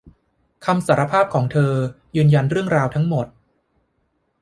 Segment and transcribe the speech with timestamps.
[0.65, 1.71] คำสารภาพของเธอ
[2.15, 3.25] ยืนยันเรื่องราวทั้งหมด